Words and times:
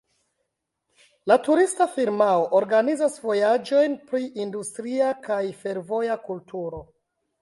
La 1.31 1.35
turista 1.47 1.87
firmao 1.97 2.47
organizas 2.61 3.19
vojaĝojn 3.27 3.99
pri 4.13 4.23
industria 4.47 5.11
kaj 5.29 5.41
fervoja 5.65 6.17
kulturo. 6.29 6.83